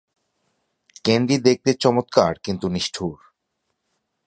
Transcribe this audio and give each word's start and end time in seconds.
Candy 1.03 1.37
দেখতে 1.37 1.71
চমৎকার 1.73 2.33
কিন্তু 2.39 2.65
নিষ্ঠুর। 2.67 3.17